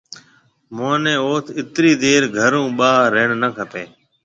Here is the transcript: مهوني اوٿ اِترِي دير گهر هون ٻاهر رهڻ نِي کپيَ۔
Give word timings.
مهوني 0.75 1.13
اوٿ 1.25 1.45
اِترِي 1.59 1.91
دير 2.03 2.21
گهر 2.35 2.53
هون 2.57 2.69
ٻاهر 2.79 3.07
رهڻ 3.15 3.29
نِي 3.41 3.49
کپيَ۔ 3.57 3.83